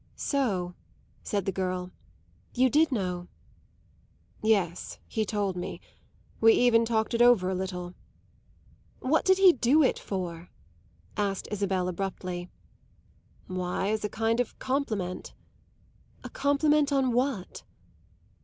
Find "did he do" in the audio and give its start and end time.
9.25-9.83